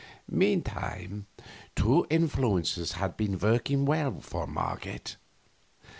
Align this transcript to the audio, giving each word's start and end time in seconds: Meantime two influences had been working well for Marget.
Meantime 0.31 1.27
two 1.75 2.07
influences 2.09 2.93
had 2.93 3.15
been 3.15 3.37
working 3.37 3.85
well 3.85 4.19
for 4.19 4.47
Marget. 4.47 5.15